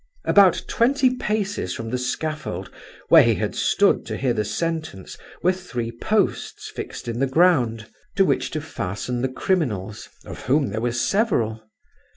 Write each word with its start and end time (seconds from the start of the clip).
"About 0.25 0.65
twenty 0.67 1.15
paces 1.15 1.75
from 1.75 1.91
the 1.91 1.97
scaffold, 1.99 2.71
where 3.09 3.21
he 3.21 3.35
had 3.35 3.55
stood 3.55 4.03
to 4.07 4.17
hear 4.17 4.33
the 4.33 4.43
sentence, 4.43 5.15
were 5.43 5.51
three 5.51 5.91
posts, 5.91 6.71
fixed 6.73 7.07
in 7.07 7.19
the 7.19 7.27
ground, 7.27 7.85
to 8.15 8.25
which 8.25 8.49
to 8.49 8.61
fasten 8.61 9.21
the 9.21 9.29
criminals 9.29 10.09
(of 10.25 10.45
whom 10.47 10.69
there 10.69 10.81
were 10.81 10.91
several). 10.91 11.61